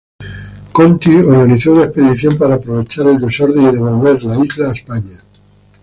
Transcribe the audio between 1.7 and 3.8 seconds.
una expedición para aprovechar el desorden y